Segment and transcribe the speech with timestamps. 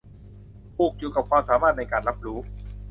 [0.75, 2.39] ผูกอยู่กับความสามารถในการรับรู้